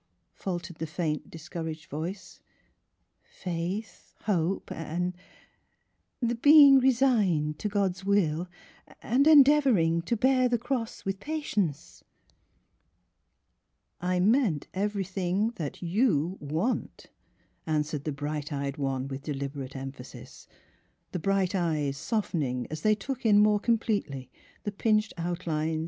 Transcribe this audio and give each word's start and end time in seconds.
faltered 0.33 0.77
the 0.77 0.87
faint, 0.87 1.29
discouraged 1.29 1.85
voice; 1.87 2.39
"faith, 3.21 4.15
hope 4.21 4.71
and— 4.71 4.79
and— 4.89 5.13
the— 6.23 6.27
the 6.29 6.33
being 6.41 6.79
resigned 6.79 7.59
to 7.59 7.69
God's 7.69 8.03
will, 8.03 8.47
and— 9.03 9.27
and 9.27 9.27
endeavoring 9.27 10.01
to 10.01 10.17
bear 10.17 10.49
the 10.49 10.57
cross 10.57 11.03
w^ith 11.03 11.19
patience/' 11.19 12.01
"I 14.01 14.19
meant 14.19 14.65
everything 14.73 15.51
that 15.57 15.83
you 15.83 16.35
want,'* 16.39 17.11
answered 17.67 18.03
the 18.03 18.11
bright 18.11 18.51
eyed 18.51 18.77
one 18.77 19.07
with 19.07 19.21
deliberate 19.21 19.75
emphasis, 19.75 20.47
the 21.11 21.19
bright 21.19 21.53
eyes 21.53 21.95
soft 21.95 22.33
ening 22.33 22.65
as 22.71 22.81
they 22.81 22.95
took 22.95 23.23
in 23.23 23.37
more 23.37 23.59
completely 23.59 24.31
the 24.63 24.71
pinched 24.71 25.13
out 25.19 25.45
lines 25.45 25.79